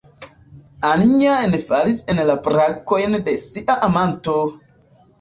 Anja 0.91 1.35
enfalis 1.49 2.01
en 2.15 2.23
la 2.31 2.39
brakojn 2.49 3.21
de 3.31 3.39
sia 3.47 3.81
amanto! 3.93 4.39